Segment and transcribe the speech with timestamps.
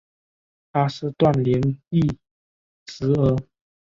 [0.71, 1.99] 他是段廉义
[2.87, 3.37] 侄儿。